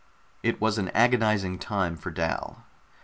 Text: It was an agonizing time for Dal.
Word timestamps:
It 0.41 0.59
was 0.59 0.79
an 0.79 0.89
agonizing 0.95 1.59
time 1.59 1.95
for 1.95 2.09
Dal. 2.09 2.63